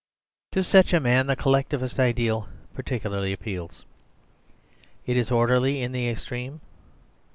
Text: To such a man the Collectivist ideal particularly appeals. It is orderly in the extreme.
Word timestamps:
To 0.53 0.63
such 0.63 0.93
a 0.93 0.99
man 0.99 1.27
the 1.27 1.35
Collectivist 1.35 1.99
ideal 1.99 2.49
particularly 2.73 3.31
appeals. 3.31 3.85
It 5.05 5.15
is 5.15 5.29
orderly 5.29 5.83
in 5.83 5.91
the 5.91 6.09
extreme. 6.09 6.59